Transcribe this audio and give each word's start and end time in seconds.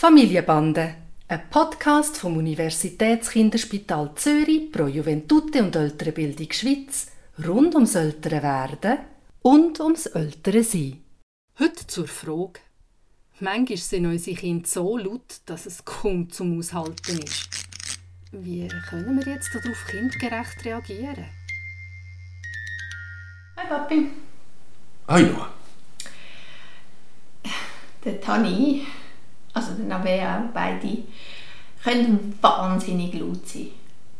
Familienbande, 0.00 0.94
ein 1.26 1.50
Podcast 1.50 2.18
vom 2.18 2.36
Universitätskinderspital 2.36 4.14
Zürich 4.14 4.70
pro 4.70 4.86
Juventute 4.86 5.60
und 5.60 5.74
ältere 5.74 6.12
Bildung 6.12 6.52
Schweiz 6.52 7.10
rund 7.44 7.74
ums 7.74 7.96
ältere 7.96 8.40
Werden 8.40 8.98
und 9.42 9.80
ums 9.80 10.06
ältere 10.06 10.62
Sein. 10.62 11.02
Heute 11.58 11.84
zur 11.88 12.06
Frage. 12.06 12.60
Manchmal 13.40 13.76
sind 13.76 14.06
unsere 14.06 14.36
Kinder 14.36 14.68
so 14.68 14.96
laut, 14.96 15.40
dass 15.46 15.66
es 15.66 15.84
kaum 15.84 16.30
zum 16.30 16.60
Aushalten 16.60 17.18
ist. 17.18 17.48
Wie 18.30 18.68
können 18.88 19.16
wir 19.16 19.34
jetzt 19.34 19.52
darauf 19.52 19.84
kindgerecht 19.88 20.64
reagieren? 20.64 21.24
Hi 23.56 23.66
Papi. 23.68 24.10
Hi 25.08 25.22
Noah. 25.24 25.52
Der 28.04 28.20
Tani 28.20 28.86
also 29.58 29.74
der 29.74 29.86
Navea, 29.86 30.48
beide, 30.54 30.98
können 31.82 32.38
wahnsinnig 32.40 33.14
laut 33.14 33.46
sein. 33.46 33.68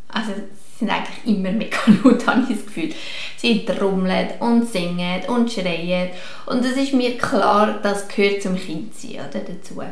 Also 0.08 0.32
sie 0.32 0.78
sind 0.78 0.90
eigentlich 0.90 1.36
immer 1.36 1.52
mega 1.52 1.78
laut, 2.04 2.26
habe 2.26 2.42
ich 2.42 2.56
das 2.56 2.66
Gefühl. 2.66 2.94
Sie 3.36 3.64
trommeln 3.64 4.28
und 4.40 4.68
singen 4.68 5.22
und 5.28 5.50
schreien 5.50 6.10
und 6.46 6.64
es 6.64 6.76
ist 6.76 6.94
mir 6.94 7.16
klar, 7.18 7.78
das 7.82 8.08
gehört 8.08 8.42
zum 8.42 8.56
Kindsein 8.56 9.26
oder, 9.28 9.40
dazu. 9.40 9.82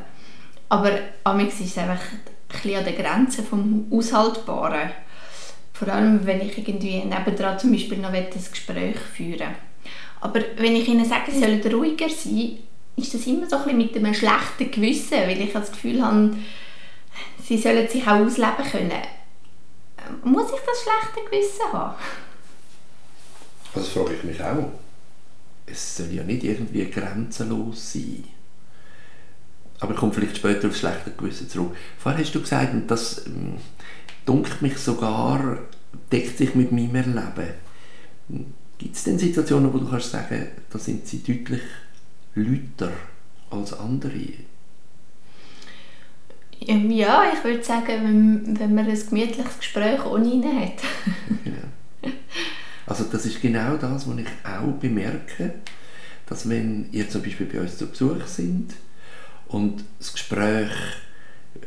Aber 0.69 0.91
amigs 1.25 1.61
ist 1.61 1.71
es 1.71 1.79
einfach 1.79 2.01
ein 2.65 2.75
an 2.75 2.85
der 2.85 2.93
Grenze 2.95 3.43
vom 3.43 3.87
Aushaltbaren. 3.91 4.91
Vor 5.73 5.89
allem, 5.89 6.25
wenn 6.25 6.41
ich 6.41 6.57
irgendwie 6.57 7.05
nebendran 7.05 7.59
zum 7.59 7.73
Beispiel 7.73 7.99
noch 7.99 8.13
ein 8.13 8.27
Gespräch 8.31 8.97
führen 8.97 9.55
Aber 10.23 10.41
wenn 10.57 10.75
ich 10.75 10.89
ihnen 10.89 11.05
sage, 11.05 11.31
sie 11.31 11.41
sollen 11.41 11.61
ruhiger 11.71 12.09
sein, 12.09 12.59
ist 12.97 13.15
das 13.15 13.27
immer 13.27 13.49
so 13.49 13.57
ein 13.57 13.77
mit 13.77 13.95
einem 13.95 14.15
schlechten 14.15 14.71
Gewissen, 14.71 15.19
weil 15.19 15.41
ich 15.41 15.53
das 15.53 15.71
Gefühl 15.71 16.03
habe, 16.03 16.35
sie 17.43 17.59
sollen 17.59 17.89
sich 17.89 18.03
auch 18.07 18.21
ausleben 18.21 18.65
können. 18.71 19.03
Muss 20.25 20.47
ich 20.47 20.61
das 20.65 20.83
schlechte 20.83 21.31
Gewissen 21.31 21.73
haben? 21.73 21.95
Das 23.75 23.89
frage 23.89 24.15
ich 24.15 24.25
mich 24.25 24.43
auch. 24.43 24.71
Es 25.67 25.97
soll 25.97 26.13
ja 26.13 26.23
nicht 26.23 26.45
irgendwie 26.45 26.89
grenzenlos 26.89 27.93
sein. 27.93 28.25
Aber 29.81 29.93
ich 29.93 29.99
komme 29.99 30.13
vielleicht 30.13 30.39
später 30.39 30.69
aufs 30.69 30.79
schlechte 30.79 31.11
Gewissen 31.11 31.51
zurück. 31.51 31.77
Vorher 31.99 32.23
hast 32.23 32.35
du 32.35 32.41
gesagt, 32.41 32.73
und 32.73 32.87
das 32.91 33.27
ähm, 33.27 33.59
dunkelt 34.25 34.63
mich 34.63 34.79
sogar, 34.79 35.59
deckt 36.11 36.39
sich 36.39 36.55
mit 36.55 36.73
meinem 36.73 36.95
Erleben. 36.95 37.55
Gibt 38.79 38.97
es 38.97 39.05
denn 39.05 39.19
Situationen, 39.19 39.73
wo 39.73 39.79
du 39.79 39.89
kannst 39.89 40.13
sagen, 40.13 40.49
da 40.71 40.79
sind 40.79 41.07
sie 41.07 41.23
deutlich 41.23 41.63
lauter 42.37 42.93
als 43.51 43.73
andere? 43.73 44.33
Ähm, 46.61 46.91
ja, 46.91 47.25
ich 47.33 47.45
würde 47.45 47.63
sagen, 47.63 47.87
wenn, 47.87 48.59
wenn 48.59 48.75
man 48.75 48.89
ein 48.89 48.99
gemütliches 49.09 49.59
Gespräch 49.59 50.05
ohne 50.05 50.27
ihn 50.27 50.45
hat. 50.45 50.83
ja. 51.45 52.11
Also 52.87 53.05
das 53.05 53.27
ist 53.27 53.41
genau 53.43 53.77
das, 53.77 54.09
was 54.09 54.19
ich 54.19 54.27
auch 54.45 54.73
bemerke, 54.81 55.55
dass 56.27 56.49
wenn 56.49 56.89
ihr 56.93 57.09
zum 57.09 57.23
Beispiel 57.23 57.47
bei 57.47 57.61
uns 57.61 57.79
zu 57.79 57.87
Besuch 57.89 58.27
sind 58.27 58.75
und 59.49 59.85
das 59.99 60.13
Gespräch 60.13 60.71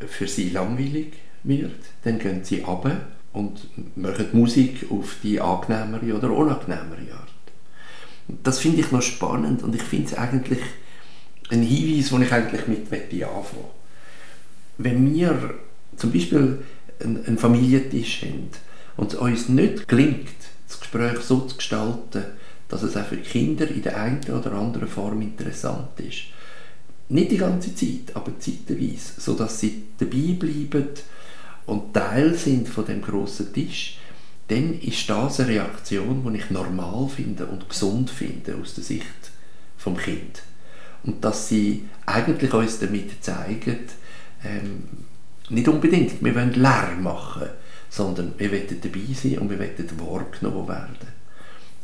für 0.07 0.27
sie 0.27 0.49
langweilig 0.49 1.13
wird, 1.43 1.79
dann 2.03 2.19
gehen 2.19 2.43
sie 2.43 2.63
ab 2.63 2.89
und 3.33 3.69
machen 3.95 4.27
Musik 4.33 4.85
auf 4.89 5.17
die 5.23 5.39
angenehmere 5.39 6.15
oder 6.15 6.31
unangenehmere 6.31 7.13
Art. 7.13 7.33
Das 8.43 8.59
finde 8.59 8.81
ich 8.81 8.91
noch 8.91 9.01
spannend 9.01 9.63
und 9.63 9.75
ich 9.75 9.81
finde 9.81 10.07
es 10.07 10.13
eigentlich 10.17 10.59
ein 11.49 11.63
Hinweis, 11.63 12.09
den 12.09 12.21
ich 12.21 12.31
eigentlich 12.31 12.67
mit 12.67 12.91
anfangen. 12.91 13.65
Wenn 14.77 15.13
wir 15.13 15.55
zum 15.97 16.11
Beispiel 16.11 16.59
einen 17.03 17.37
Familientisch 17.37 18.23
haben 18.23 18.49
und 18.97 19.13
es 19.13 19.19
uns 19.19 19.49
nicht 19.49 19.87
gelingt, 19.87 20.27
das 20.67 20.79
Gespräch 20.79 21.19
so 21.19 21.41
zu 21.41 21.57
gestalten, 21.57 22.23
dass 22.67 22.83
es 22.83 22.95
auch 22.95 23.05
für 23.05 23.17
Kinder 23.17 23.67
in 23.67 23.81
der 23.81 23.97
einen 23.97 24.23
oder 24.29 24.53
anderen 24.53 24.87
Form 24.87 25.21
interessant 25.21 25.99
ist, 25.99 26.25
nicht 27.09 27.31
die 27.31 27.37
ganze 27.37 27.73
Zeit, 27.73 28.15
aber 28.15 28.39
zeitweise, 28.39 29.19
sodass 29.19 29.59
sie 29.59 29.83
dabei 29.97 30.35
bleiben 30.37 30.89
und 31.65 31.93
Teil 31.93 32.35
sind 32.35 32.69
von 32.69 32.85
dem 32.85 33.01
großen 33.01 33.51
Tisch, 33.51 33.97
dann 34.49 34.79
ist 34.79 35.09
das 35.09 35.39
eine 35.39 35.49
Reaktion, 35.49 36.23
die 36.25 36.39
ich 36.39 36.49
normal 36.49 37.07
finde 37.07 37.45
und 37.45 37.69
gesund 37.69 38.09
finde 38.09 38.55
aus 38.61 38.73
der 38.73 38.83
Sicht 38.83 39.05
vom 39.77 39.95
Kind. 39.95 40.41
Und 41.03 41.23
dass 41.23 41.47
sie 41.47 41.85
eigentlich 42.05 42.53
uns 42.53 42.79
damit 42.79 43.23
zeigen, 43.23 43.79
ähm, 44.43 44.83
nicht 45.49 45.67
unbedingt, 45.67 46.23
wir 46.23 46.35
wollen 46.35 46.53
Lärm 46.53 47.03
machen, 47.03 47.47
sondern 47.89 48.33
wir 48.37 48.51
wollen 48.51 48.81
dabei 48.81 49.13
sein 49.13 49.37
und 49.37 49.49
wir 49.49 49.59
wollen 49.59 49.99
wahrgenommen 49.99 50.67
werden. 50.67 51.19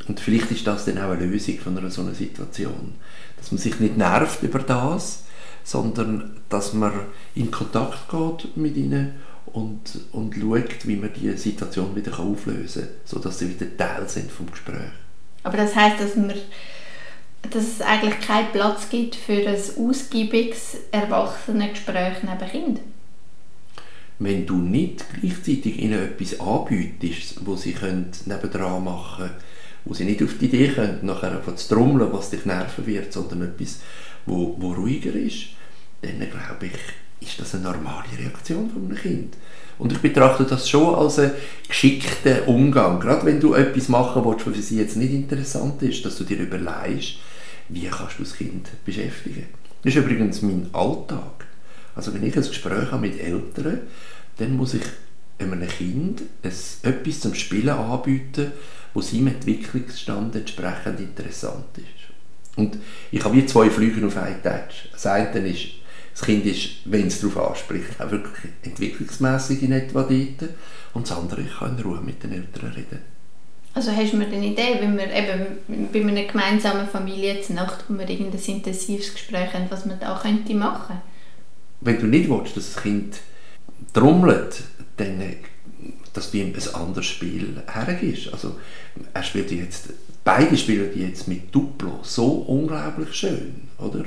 Und 0.07 0.19
vielleicht 0.19 0.51
ist 0.51 0.67
das 0.67 0.85
dann 0.85 0.97
auch 0.99 1.11
eine 1.11 1.25
Lösung 1.25 1.57
von 1.59 1.77
einer 1.77 1.89
so 1.89 2.01
einer 2.01 2.13
Situation. 2.13 2.95
Dass 3.37 3.51
man 3.51 3.59
sich 3.59 3.79
nicht 3.79 3.97
nervt 3.97 4.43
über 4.43 4.59
das, 4.59 5.23
sondern 5.63 6.37
dass 6.49 6.73
man 6.73 6.91
in 7.33 7.49
Kontakt 7.49 8.09
geht 8.09 8.55
mit 8.57 8.77
ihnen 8.77 9.15
und, 9.53 9.81
und 10.11 10.35
schaut, 10.35 10.87
wie 10.87 10.95
man 10.95 11.11
die 11.13 11.31
Situation 11.37 11.95
wieder 11.95 12.19
auflösen 12.19 12.83
kann, 12.83 12.91
sodass 13.05 13.39
sie 13.39 13.49
wieder 13.49 13.77
Teil 13.77 14.07
sind 14.07 14.31
vom 14.31 14.49
Gespräch. 14.49 14.91
Aber 15.43 15.57
das 15.57 15.75
heißt, 15.75 15.99
dass, 15.99 16.15
man, 16.15 16.33
dass 17.41 17.63
es 17.63 17.81
eigentlich 17.81 18.19
keinen 18.19 18.51
Platz 18.51 18.89
gibt 18.89 19.15
für 19.15 19.47
ein 19.47 19.55
ausgiebiges 19.77 20.77
Erwachsenengespräch 20.91 22.17
neben 22.23 22.51
Kind? 22.51 22.79
Wenn 24.17 24.45
du 24.45 24.55
nicht 24.55 25.05
gleichzeitig 25.19 25.79
ihnen 25.79 26.01
etwas 26.01 26.39
anbietest, 26.39 27.45
wo 27.45 27.55
sie 27.55 27.73
können 27.73 28.11
nebendran 28.25 28.83
machen 28.83 29.27
können, 29.27 29.35
wo 29.83 29.93
sie 29.93 30.05
nicht 30.05 30.23
auf 30.23 30.37
die 30.39 30.45
Idee 30.45 30.69
können, 30.69 30.99
nachher 31.03 31.41
zu 31.55 31.75
trommeln, 31.75 32.11
was 32.11 32.31
dich 32.31 32.45
nerven 32.45 32.85
wird, 32.87 33.13
sondern 33.13 33.43
etwas, 33.43 33.81
wo, 34.25 34.55
wo 34.57 34.73
ruhiger 34.73 35.13
ist, 35.13 35.49
dann 36.01 36.17
glaube 36.19 36.67
ich, 36.67 36.79
ist 37.19 37.39
das 37.39 37.55
eine 37.55 37.63
normale 37.63 38.05
Reaktion 38.17 38.69
von 38.69 38.85
einem 38.85 38.95
Kind. 38.95 39.37
Und 39.77 39.91
ich 39.91 39.99
betrachte 39.99 40.45
das 40.45 40.69
schon 40.69 40.95
als 40.95 41.19
einen 41.19 41.31
geschickten 41.67 42.43
Umgang. 42.43 42.99
Gerade 42.99 43.25
wenn 43.25 43.39
du 43.39 43.53
etwas 43.53 43.89
machen 43.89 44.23
willst, 44.23 44.45
was 44.47 44.55
für 44.55 44.61
sie 44.61 44.77
jetzt 44.77 44.95
nicht 44.95 45.13
interessant 45.13 45.81
ist, 45.81 46.05
dass 46.05 46.17
du 46.17 46.23
dir 46.23 46.37
überlegst, 46.37 47.15
wie 47.69 47.87
kannst 47.87 48.19
du 48.19 48.23
das 48.23 48.35
Kind 48.35 48.69
beschäftigen. 48.85 49.47
Das 49.83 49.93
ist 49.93 50.01
übrigens 50.01 50.41
mein 50.41 50.69
Alltag. 50.73 51.45
Also 51.95 52.13
wenn 52.13 52.23
ich 52.23 52.35
ein 52.35 52.43
Gespräch 52.43 52.91
habe 52.91 53.01
mit 53.01 53.19
Eltern, 53.19 53.81
dann 54.37 54.55
muss 54.55 54.73
ich 54.73 54.83
einem 55.39 55.67
Kind 55.67 56.21
etwas 56.41 57.19
zum 57.19 57.33
Spielen 57.33 57.69
anbieten, 57.69 58.51
wo 58.93 59.01
seinem 59.01 59.27
Entwicklungsstand 59.27 60.35
entsprechend 60.35 60.99
interessant 60.99 61.77
ist. 61.77 61.85
Und 62.55 62.77
ich 63.11 63.23
habe 63.23 63.35
wie 63.35 63.45
zwei 63.45 63.69
Flüge 63.69 64.05
auf 64.05 64.15
einen 64.15 64.41
Touch. 64.41 64.89
Das 64.93 65.05
eine 65.05 65.47
ist 65.49 65.67
das 66.15 66.25
Kind 66.25 66.45
ist, 66.45 66.69
wenn 66.85 67.07
es 67.07 67.19
darauf 67.19 67.51
anspricht, 67.51 67.99
auch 67.99 68.09
wirklich 68.09 68.53
entwicklungsmässig 68.63 69.61
in 69.63 69.73
etwa 69.73 70.03
dort. 70.03 70.49
Und 70.93 71.09
das 71.09 71.17
andere, 71.17 71.41
ich 71.41 71.57
kann 71.59 71.77
in 71.77 71.83
Ruhe 71.83 71.99
mit 71.99 72.23
den 72.23 72.31
Eltern 72.31 72.71
reden. 72.71 73.01
Also 73.73 73.91
hast 73.91 74.13
du 74.13 74.17
mir 74.17 74.27
eine 74.27 74.45
Idee, 74.45 74.77
wenn 74.79 74.97
wir 74.97 75.11
eben 75.11 75.89
bei 75.91 75.99
einer 75.99 76.23
gemeinsamen 76.23 76.87
Familie 76.87 77.41
zur 77.41 77.57
Nacht, 77.57 77.83
wo 77.89 77.97
wir 77.99 78.09
irgendein 78.09 78.39
intensives 78.41 79.13
Gespräch 79.13 79.53
haben, 79.53 79.65
was 79.69 79.85
man 79.85 79.99
da 79.99 80.17
könnte 80.21 80.53
machen 80.53 81.01
Wenn 81.81 81.99
du 81.99 82.05
nicht 82.05 82.29
willst, 82.29 82.55
dass 82.55 82.73
das 82.73 82.81
Kind 82.81 83.17
trommelt, 83.91 84.63
dann 84.95 85.21
dass 86.13 86.31
du 86.31 86.37
ihm 86.37 86.53
ein 86.53 86.75
anderes 86.75 87.07
Spiel 87.07 87.61
hergibst. 87.67 88.31
Also 88.31 88.55
er 89.13 89.23
spielt 89.23 89.51
jetzt, 89.51 89.89
beide 90.23 90.55
spielen 90.55 90.97
jetzt 90.97 91.27
mit 91.27 91.53
Duplo 91.53 91.99
so 92.03 92.25
unglaublich 92.25 93.13
schön, 93.13 93.67
oder? 93.77 94.05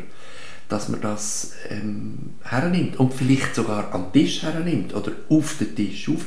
Dass 0.69 0.89
man 0.89 1.01
das 1.01 1.53
ähm, 1.71 2.35
hernimmt 2.45 2.99
und 2.99 3.15
vielleicht 3.15 3.55
sogar 3.55 3.93
am 3.95 4.13
Tisch 4.13 4.43
hernimmt 4.43 4.95
oder 4.95 5.13
auf 5.31 5.57
den 5.59 5.75
Tisch 5.75 6.09
rauf 6.09 6.27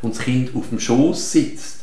und 0.00 0.14
das 0.14 0.22
Kind 0.22 0.54
auf 0.54 0.70
dem 0.70 0.80
Schoß 0.80 1.32
sitzt 1.32 1.80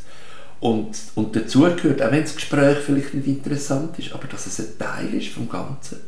und, 0.59 0.95
und 1.15 1.35
dazugehört, 1.35 2.01
auch 2.01 2.11
wenn 2.11 2.21
das 2.23 2.35
Gespräch 2.35 2.77
vielleicht 2.79 3.13
nicht 3.13 3.27
interessant 3.27 3.97
ist, 3.99 4.13
aber 4.13 4.27
dass 4.27 4.47
es 4.47 4.59
ein 4.59 4.77
Teil 4.79 5.13
ist 5.13 5.29
vom 5.29 5.47
Ganzen. 5.47 5.99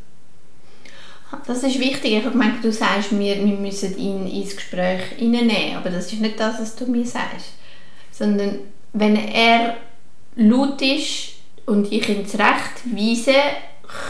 Das 1.47 1.63
ist 1.63 1.79
wichtig. 1.79 2.23
Ich 2.25 2.33
meine, 2.33 2.59
du 2.61 2.71
sagst 2.71 3.11
mir, 3.11 3.35
wir 3.35 3.57
müssen 3.57 3.97
ihn 3.97 4.27
ins 4.27 4.55
Gespräch 4.55 5.01
hineinnehmen, 5.17 5.77
aber 5.77 5.89
das 5.89 6.11
ist 6.11 6.21
nicht 6.21 6.39
das, 6.39 6.59
was 6.59 6.75
du 6.75 6.85
mir 6.85 7.05
sagst. 7.05 7.53
Sondern 8.11 8.59
wenn 8.93 9.15
er 9.15 9.77
laut 10.35 10.79
ist 10.81 11.33
und 11.65 11.91
ich 11.91 12.07
ihn 12.07 12.27
zurechtweise, 12.27 13.33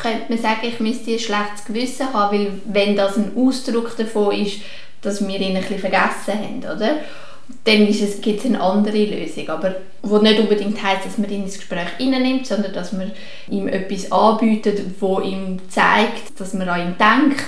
könnte 0.02 0.26
man 0.30 0.38
sagen, 0.38 0.68
ich 0.68 0.80
müsste 0.80 1.12
ein 1.12 1.20
schlechtes 1.20 1.66
Gewissen 1.66 2.14
haben, 2.14 2.38
weil 2.38 2.52
wenn 2.66 2.96
das 2.96 3.18
ein 3.18 3.34
Ausdruck 3.36 3.96
davon 3.98 4.36
ist, 4.36 4.62
dass 5.02 5.26
wir 5.26 5.40
ihn 5.40 5.56
ein 5.56 5.62
bisschen 5.62 5.80
vergessen 5.80 6.34
haben, 6.34 6.60
oder? 6.60 6.98
dann 7.66 7.88
gibt 7.88 8.40
es 8.40 8.46
eine 8.46 8.62
andere 8.62 9.06
Lösung, 9.06 9.50
aber 9.50 9.76
wo 10.02 10.18
nicht 10.18 10.40
unbedingt 10.40 10.82
heißt, 10.82 11.06
dass 11.06 11.18
man 11.18 11.30
ihn 11.30 11.44
ins 11.44 11.58
Gespräch 11.58 12.00
nimmt, 12.00 12.48
sondern 12.48 12.74
dass 12.74 12.94
man 12.94 13.12
ihm 13.50 13.68
etwas 13.68 14.12
anbietet, 14.12 14.82
wo 15.00 15.20
ihm 15.20 15.60
zeigt, 15.70 16.40
dass 16.40 16.54
man 16.54 16.70
an 16.70 16.82
ihn 16.82 16.96
denkt 16.98 17.46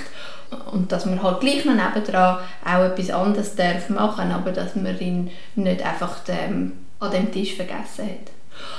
und 0.72 0.92
dass 0.92 1.06
man 1.06 1.22
halt 1.22 1.42
gleich 1.42 1.66
noch 1.66 1.74
nebendran 1.74 2.40
auch 2.64 2.84
etwas 2.84 3.10
anderes 3.10 3.56
darf 3.56 3.90
machen, 3.90 4.32
aber 4.32 4.52
dass 4.52 4.76
man 4.76 5.00
ihn 5.00 5.32
nicht 5.56 5.86
einfach 5.86 6.18
ähm, 6.28 6.74
an 7.00 7.12
dem 7.12 7.32
Tisch 7.32 7.56
vergessen 7.56 8.06
hat. 8.06 8.32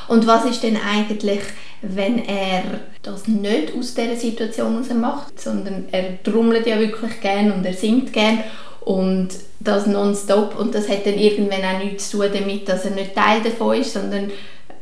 Und 0.09 0.27
was 0.27 0.45
ist 0.45 0.63
denn 0.63 0.77
eigentlich, 0.77 1.41
wenn 1.83 2.25
er 2.25 2.63
das 3.03 3.29
nicht 3.29 3.73
aus 3.79 3.95
dieser 3.95 4.17
Situation 4.17 4.75
heraus 4.75 4.95
macht, 4.95 5.41
sondern 5.41 5.87
er 5.93 6.23
trommelt 6.23 6.67
ja 6.67 6.79
wirklich 6.79 7.21
gern 7.21 7.53
und 7.53 7.65
er 7.65 7.75
singt 7.75 8.13
gern 8.13 8.41
und 8.81 9.29
das 9.61 9.87
nonstop 9.87 10.59
und 10.59 10.75
das 10.75 10.89
hat 10.89 11.07
dann 11.07 11.19
irgendwann 11.19 11.65
auch 11.65 11.83
nichts 11.83 12.11
zu 12.11 12.19
tun 12.19 12.31
damit, 12.33 12.69
dass 12.69 12.85
er 12.85 12.93
nicht 12.93 13.15
Teil 13.15 13.43
davon 13.43 13.81
ist, 13.81 13.93
sondern 13.93 14.31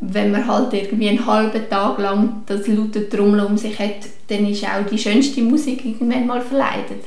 wenn 0.00 0.30
man 0.30 0.46
halt 0.46 0.72
irgendwie 0.72 1.08
einen 1.08 1.26
halben 1.26 1.68
Tag 1.70 1.98
lang 1.98 2.42
das 2.46 2.66
laute 2.66 3.08
Trommeln 3.08 3.46
um 3.46 3.56
sich 3.56 3.78
hat, 3.78 4.06
dann 4.28 4.46
ist 4.48 4.64
auch 4.64 4.86
die 4.90 4.98
schönste 4.98 5.40
Musik 5.40 5.84
irgendwann 5.84 6.26
mal 6.26 6.40
verleidet. 6.40 7.04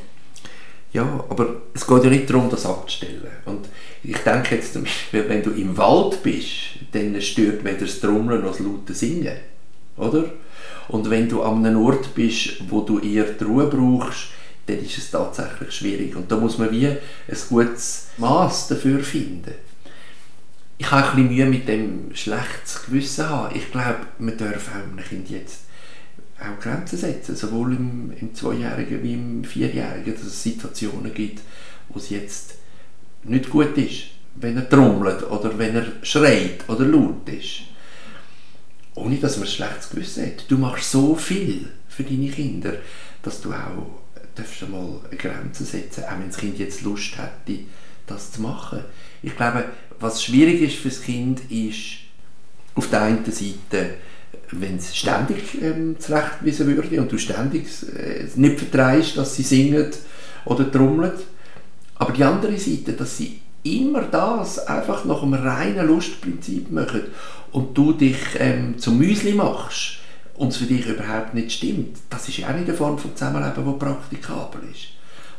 Ja, 0.98 1.24
aber 1.30 1.62
es 1.76 1.86
geht 1.86 2.04
ja 2.04 2.10
nicht 2.10 2.28
darum, 2.28 2.50
das 2.50 2.66
abzustellen. 2.66 3.28
Und 3.46 3.70
ich 4.04 4.18
denke 4.18 4.56
jetzt 4.56 4.74
zum 4.74 4.84
Beispiel, 4.84 5.30
wenn 5.30 5.44
du 5.44 5.52
im 5.52 5.78
Wald 5.78 6.24
bist, 6.24 6.50
dann 6.92 7.22
stört 7.22 7.64
weder 7.64 7.82
das 7.82 8.00
Trommeln 8.00 8.42
noch 8.42 8.52
das 8.52 8.62
laute 8.62 8.96
Singen. 8.96 9.38
Oder? 9.96 10.26
Und 10.88 11.08
wenn 11.10 11.30
du 11.30 11.44
an 11.44 11.64
einem 11.64 11.86
Ort 11.86 12.16
bist, 12.16 12.64
wo 12.68 12.82
du 12.82 12.98
eher 12.98 13.26
die 13.26 13.44
Ruhe 13.44 13.68
brauchst, 13.68 14.30
dann 14.66 14.80
ist 14.80 14.98
es 14.98 15.12
tatsächlich 15.12 15.72
schwierig. 15.72 16.16
Und 16.16 16.32
da 16.32 16.38
muss 16.38 16.58
man 16.58 16.72
wie 16.72 16.88
ein 16.88 16.98
gutes 17.48 18.08
Maß 18.18 18.70
dafür 18.70 19.00
finden 19.00 19.54
ich 20.78 20.92
habe 20.92 21.08
ein 21.08 21.16
bisschen 21.16 21.28
Mühe 21.30 21.46
mit 21.46 21.68
dem 21.68 22.12
schlechtes 22.14 22.86
Gewissen 22.86 23.28
haben. 23.28 23.56
Ich 23.56 23.72
glaube, 23.72 23.98
man 24.20 24.38
darf 24.38 24.70
auch 24.70 24.76
einem 24.76 24.98
Kind 24.98 25.30
jetzt 25.30 25.62
auch 26.40 26.62
Grenzen 26.62 26.98
setzen, 26.98 27.36
sowohl 27.36 27.74
im, 27.76 28.14
im 28.20 28.34
Zweijährigen 28.36 29.04
wie 29.04 29.14
im 29.14 29.44
Vierjährigen, 29.44 30.14
dass 30.14 30.24
es 30.24 30.44
Situationen 30.44 31.14
gibt, 31.14 31.42
wo 31.90 32.00
es 32.00 32.10
jetzt 32.10 32.56
nicht 33.24 33.50
gut 33.50 33.78
ist, 33.78 34.04
wenn 34.36 34.58
er 34.58 34.70
trommelt 34.70 35.24
oder 35.30 35.58
wenn 35.58 35.76
er 35.76 35.86
schreit 36.04 36.68
oder 36.68 36.86
laut 36.86 37.28
ist. 37.28 37.62
Ohne, 38.96 39.18
dass 39.18 39.38
man 39.38 39.48
ein 39.48 39.52
schlechtes 39.52 39.90
Gewissen 39.90 40.26
hat. 40.26 40.50
Du 40.50 40.58
machst 40.58 40.92
so 40.92 41.16
viel 41.16 41.70
für 41.88 42.04
deine 42.04 42.30
Kinder, 42.30 42.74
dass 43.22 43.42
du 43.42 43.52
auch 43.52 44.02
darfst 44.36 44.64
einmal 44.64 45.00
eine 45.10 45.18
Grenze 45.18 45.66
setzen, 45.66 46.04
auch 46.04 46.20
wenn 46.20 46.28
das 46.28 46.38
Kind 46.38 46.60
jetzt 46.60 46.82
Lust 46.84 47.18
hätte, 47.18 47.60
das 48.06 48.32
zu 48.32 48.42
machen. 48.42 48.84
Ich 49.24 49.36
glaube, 49.36 49.66
was 50.00 50.24
schwierig 50.24 50.62
ist 50.62 50.78
für 50.78 50.90
das 50.90 51.02
Kind, 51.02 51.52
ist 51.52 52.00
auf 52.76 52.90
der 52.90 53.02
einen 53.02 53.26
Seite, 53.26 53.96
wenn 54.52 54.78
es 54.78 54.96
ständig 54.96 55.62
ähm, 55.62 55.98
zurechtgewiesen 56.00 56.68
würde 56.68 57.02
und 57.02 57.12
du 57.12 57.18
ständig 57.18 57.66
äh, 57.96 58.26
nicht 58.36 58.60
vertreibst, 58.60 59.18
dass 59.18 59.36
sie 59.36 59.44
singen 59.44 59.92
oder 60.46 60.72
trommeln. 60.72 61.12
Aber 61.96 62.14
die 62.14 62.24
andere 62.24 62.58
Seite, 62.58 62.94
dass 62.94 63.18
sie 63.18 63.42
immer 63.64 64.04
das 64.04 64.60
einfach 64.68 65.04
nach 65.06 65.24
einem 65.24 65.34
reinen 65.34 65.88
Lustprinzip 65.88 66.72
machen 66.72 67.02
und 67.52 67.78
du 67.78 67.94
dich 67.94 68.18
ähm, 68.40 68.78
zum 68.78 68.98
Müsli 68.98 69.34
machst 69.34 69.98
und 70.36 70.50
es 70.50 70.58
für 70.58 70.66
dich 70.66 70.86
überhaupt 70.86 71.34
nicht 71.34 71.52
stimmt, 71.52 71.98
das 72.10 72.30
ist 72.30 72.38
ja 72.38 72.50
auch 72.50 72.54
nicht 72.54 72.68
eine 72.68 72.78
Form 72.78 72.98
von 72.98 73.16
Zusammenleben, 73.16 73.66
die 73.66 73.80
praktikabel 73.80 74.62
ist. 74.72 74.90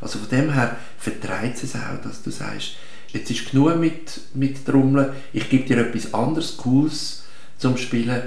Also 0.01 0.19
von 0.19 0.29
dem 0.29 0.53
her 0.53 0.77
vertreibt 0.99 1.63
es 1.63 1.75
auch, 1.75 2.03
dass 2.03 2.23
du 2.23 2.31
sagst, 2.31 2.73
jetzt 3.09 3.31
ist 3.31 3.51
genug 3.51 3.77
mit, 3.77 4.21
mit 4.35 4.65
Trommeln, 4.67 5.11
ich 5.33 5.49
gebe 5.49 5.65
dir 5.65 5.79
etwas 5.79 6.13
anderes, 6.13 6.57
Cooles 6.57 7.25
zum 7.57 7.77
Spielen, 7.77 8.23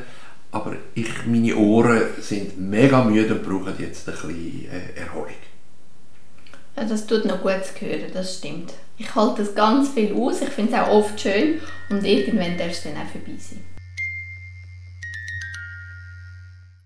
aber 0.51 0.75
ich, 0.95 1.25
meine 1.25 1.56
Ohren 1.56 2.01
sind 2.19 2.59
mega 2.59 3.03
müde 3.03 3.36
und 3.36 3.44
brauchen 3.44 3.74
jetzt 3.80 4.07
ein 4.07 4.15
bisschen 4.15 4.65
äh, 4.69 5.00
Erholung. 5.00 5.33
Ja, 6.75 6.83
das 6.83 7.07
tut 7.07 7.25
noch 7.25 7.42
gut 7.42 7.63
zu 7.65 7.86
hören, 7.86 8.12
das 8.13 8.38
stimmt. 8.38 8.74
Ich 8.98 9.13
halte 9.15 9.44
das 9.44 9.56
ganz 9.56 9.89
viel 9.89 10.13
aus, 10.13 10.42
ich 10.42 10.50
finde 10.50 10.74
es 10.74 10.80
auch 10.80 10.89
oft 10.89 11.19
schön 11.19 11.59
und 11.89 12.06
irgendwann 12.06 12.57
darf 12.57 12.71
es 12.71 12.83
dann 12.83 12.94
auch 12.94 13.09
vorbei 13.12 13.38
sein. 13.38 13.63